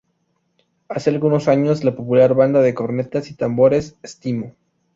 [0.89, 4.55] Hace algunos años, la popular Banda de Cornetas y Tambores "Stmo.